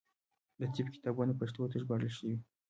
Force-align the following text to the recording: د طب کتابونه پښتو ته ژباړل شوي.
د 0.59 0.61
طب 0.73 0.87
کتابونه 0.95 1.33
پښتو 1.39 1.69
ته 1.71 1.75
ژباړل 1.81 2.11
شوي. 2.17 2.35